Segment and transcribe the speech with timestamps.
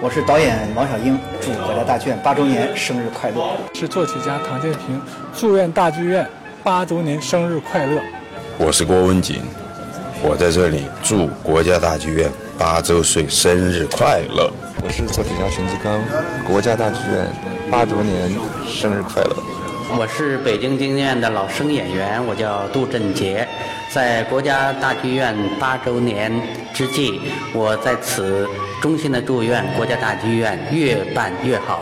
[0.00, 3.56] 我是导演王小英，祝国家大剧院八周年生日快乐。
[3.74, 5.00] 是作曲家唐建平，
[5.36, 6.24] 祝愿大剧院
[6.62, 8.00] 八周年生日快乐。
[8.58, 9.42] 我是郭文锦，
[10.22, 14.52] 我在这里祝国家大剧院八周岁生日快乐。
[14.84, 16.00] 我是作曲家陈志刚，
[16.46, 17.26] 国家大剧院
[17.68, 18.30] 八周年
[18.68, 19.36] 生日快乐。
[19.98, 23.48] 我是北京京剧院的老生演员，我叫杜振杰，
[23.90, 26.30] 在国家大剧院八周年
[26.74, 27.18] 之际，
[27.54, 28.46] 我在此
[28.82, 31.80] 衷心的祝愿国家大剧院越办越好。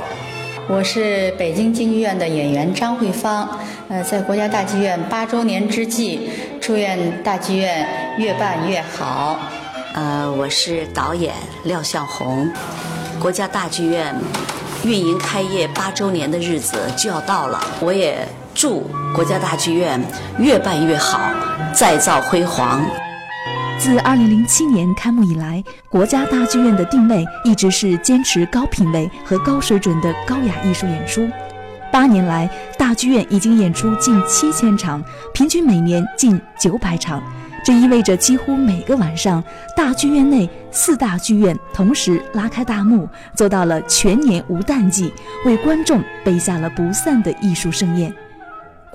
[0.69, 6.31] 我是北京京剧院的演员张慧芳，呃，在国家大剧院八周年之际，
[6.61, 7.87] 祝愿大剧院
[8.19, 9.41] 越办越好。
[9.95, 12.49] 呃，我是导演廖向红，
[13.19, 14.15] 国家大剧院。
[14.85, 18.17] 运营开业八周年的日子就要到了，我也
[18.57, 20.01] 祝国家大剧院
[20.39, 21.21] 越办越好，
[21.75, 22.81] 再造辉煌。
[23.79, 31.29] 自2007年开幕以来，国家大剧院的定位一直是坚持高品位和高水准的高雅艺术演出。
[31.93, 37.23] 八年来，大剧院已经演出近七千场，平均每年近九百场。
[37.63, 39.45] 这意味着，几乎每个晚上，
[39.77, 45.13] 大剧院内四大剧院同时拉开大幕，做到了全年无淡季，
[45.45, 48.11] 为观众备下了不散的艺术盛宴。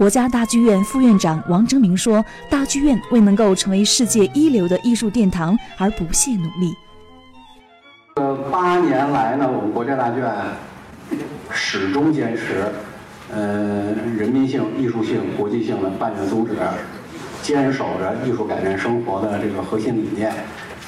[0.02, 6.76] 国家大剧院副院长王征明说：“大剧院为能够成为世界一流的艺术殿堂而不懈努力。
[8.16, 10.34] 呃，八年来呢，我们国家大剧院
[11.52, 12.66] 始终坚持，
[13.32, 16.54] 呃，人民性、艺术性、国际性的办学宗旨。”
[17.44, 20.34] 坚守着艺术改变生活的这个核心理念，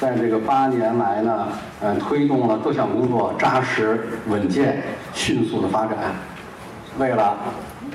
[0.00, 1.48] 在这个八年来呢，
[1.80, 5.96] 呃，推动了各项工作扎实稳健、迅速的发展。
[6.98, 7.36] 为了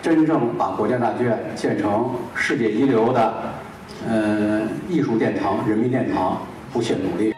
[0.02, 3.34] 真正把国家大剧院建成世界一流的
[4.08, 6.38] 呃艺术殿堂、人民殿堂，
[6.72, 7.34] 不懈努力。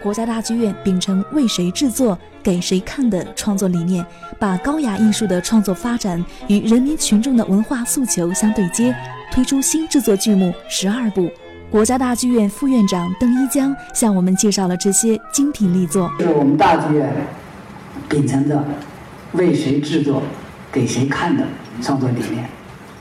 [0.00, 4.04] 国家大剧院秉承为谁制作、给谁看的创作理念，
[4.38, 8.94] 把高雅艺术的创作发展与人民群众的文化诉求相对接。
[9.30, 11.28] 推出新制作剧目十二部，
[11.70, 16.10] 国家大剧院副院长邓一江向我们介绍了这些精品力作。
[16.18, 17.12] 是我们大剧院
[18.08, 18.64] 秉承着
[19.32, 20.22] 为谁制作、
[20.70, 21.44] 给谁看的
[21.82, 22.44] 创作理念。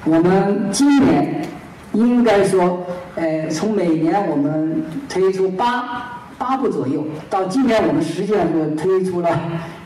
[0.06, 1.46] 我们今年
[1.94, 9.40] 应该说，呃，从每年我们推出八八部左右，到今年我们实际上就推出了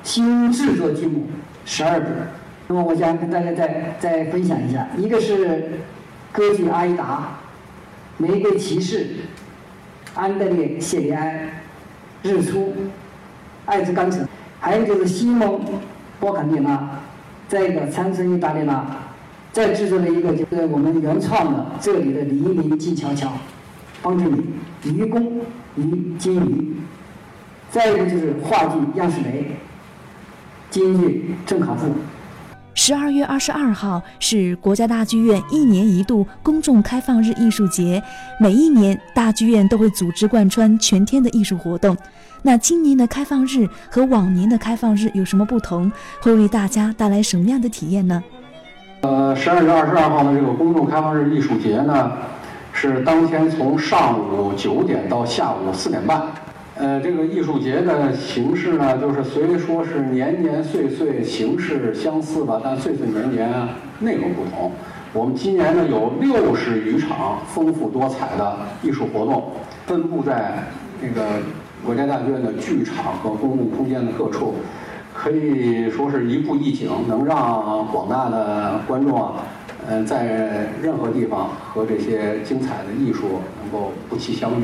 [0.04, 1.28] 新制作剧目
[1.66, 2.08] 十二部。
[2.68, 5.80] 那么，我想跟大家再再分享一下，一个是。
[6.34, 7.04] 歌剧《阿依达》
[8.26, 9.00] 《玫瑰骑士》
[10.16, 11.28] 《安德烈·谢里安》
[12.24, 12.60] 《日出》
[13.66, 14.22] 《爱之钢城》，
[14.62, 15.60] 还有就是西蒙·
[16.22, 16.88] 波坎蒂娜，
[17.50, 18.80] 再一个《参生意大利娜》，
[19.52, 23.34] 再制作了一个就是我们原创的这里的黎明静悄悄，
[24.04, 25.42] 帮助你愚公
[25.76, 26.76] 与金鱼，
[27.72, 29.42] 再一个就是话剧《样式雷》，
[30.70, 31.88] 京剧《郑考赋》。
[32.74, 38.02] 十二月二十二号是国家大剧院一年一度公众开放日艺术节，
[38.40, 41.96] 每一年大剧院都会组织贯穿全天的艺术活动。
[42.42, 45.92] 那今年的开放日和往年的开放日有什么不同？
[46.22, 48.24] 会为大家带来什么样的体验呢？
[49.02, 52.12] 呃，十二月二十二号的这个公众开放日艺术节呢，
[52.72, 56.22] 是当天从上午九点到下午四点半。
[56.82, 63.48] 呃，这个艺术节的形式呢，就是虽说是年年岁岁形式相似吧，但岁岁年年
[64.00, 64.72] 内容不同。
[65.14, 69.52] 我们今年呢有六十余场丰富多彩的艺术活动，
[69.86, 70.64] 分布在
[71.00, 71.22] 那个
[71.86, 74.56] 国家大剧院的剧场和公共空间的各处，
[75.14, 79.34] 可以说是一步一景，能让广大的观众啊，
[79.88, 84.64] 嗯，在任何地方和这些精彩的艺术能够不期相遇。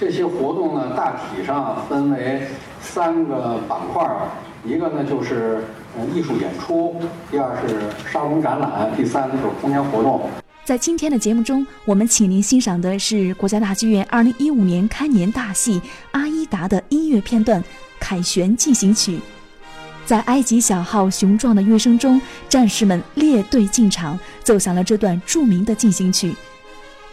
[0.00, 2.40] 这些活动呢，大体上分为
[2.80, 4.28] 三个板块儿，
[4.64, 5.62] 一个呢就是
[6.14, 6.96] 艺术演出，
[7.30, 10.22] 第二是沙龙展览，第三就是空间活动。
[10.64, 15.78] 在今天的节目中，我们请您欣赏的是国家大剧院二零一五年开年大戏
[16.12, 17.62] 《阿依达》的音乐片段
[17.98, 19.16] 《凯旋进行曲》。
[20.06, 26.34] 在埃及小号雄壮的乐声中，战士们列队进场，奏响了这段著名的进行曲。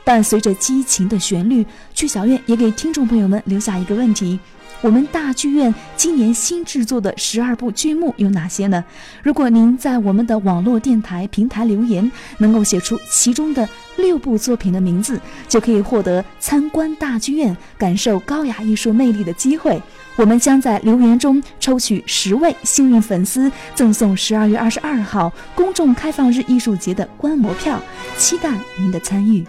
[0.07, 4.39] 伴随着激情的旋律，剧小院也给听众朋友们留下一个问题：
[4.79, 8.81] 我们大剧院今年新制作的十二部剧目有哪些呢？
[9.21, 13.67] 如果您在我们的网络电台平台留言，能够写出其中的
[13.97, 15.19] 六部作品的名字，
[15.49, 19.77] 就可以获得参观大剧院、感受高雅艺术魅力的机会。
[20.15, 27.77] 我们将在留言中抽取十位幸运粉丝，赠送十二月二十二号公众开放日艺术节的观摩票，
[28.17, 28.49] 期待
[28.79, 29.45] 您的参与。